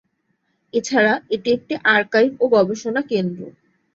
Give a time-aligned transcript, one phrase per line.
[0.73, 3.39] এছাড়া এটি একটি আর্কাইভ ও গবেষণা কেন্দ্র।